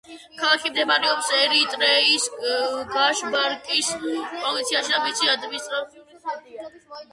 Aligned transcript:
ქალაქი 0.37 0.69
მდებარეობს 0.71 1.27
ერიტრეის 1.39 2.25
გაშ-ბარკის 2.95 3.93
პროვინციაში 4.07 4.97
და 4.97 5.05
მისი 5.07 5.33
ადმინისტრაციული 5.37 6.23
ცენტრია. 6.27 6.69